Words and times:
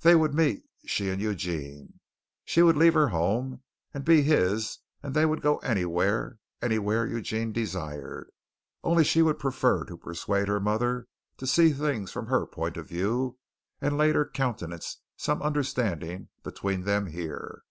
They 0.00 0.14
would 0.14 0.34
meet, 0.34 0.62
she 0.84 1.08
and 1.08 1.22
Eugene. 1.22 2.00
She 2.44 2.60
would 2.62 2.76
leave 2.76 2.92
her 2.92 3.08
home 3.08 3.62
and 3.94 4.04
be 4.04 4.20
his 4.20 4.78
and 5.02 5.14
they 5.14 5.24
would 5.24 5.40
go 5.40 5.56
anywhere, 5.60 6.38
anywhere 6.60 7.06
Eugene 7.06 7.50
desired, 7.50 8.30
only 8.84 9.04
she 9.04 9.22
would 9.22 9.38
prefer 9.38 9.84
to 9.86 9.96
persuade 9.96 10.48
her 10.48 10.60
mother 10.60 11.06
to 11.38 11.46
see 11.46 11.72
things 11.72 12.12
from 12.12 12.26
her 12.26 12.44
point 12.44 12.76
of 12.76 12.88
view 12.90 13.38
and 13.80 13.96
later 13.96 14.26
countenance 14.26 14.98
some 15.16 15.40
understanding 15.40 16.28
between 16.42 16.82
them 16.82 17.06
here. 17.06 17.62